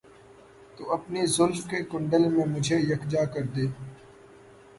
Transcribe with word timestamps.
تو 0.77 0.81
اپنی 0.93 1.25
زلف 1.35 1.59
کے 1.69 1.83
کنڈل 1.91 2.23
میں 2.29 2.45
مجھے 2.53 2.77
یکجا 2.81 3.23
کر 3.33 3.43
دے 3.55 3.65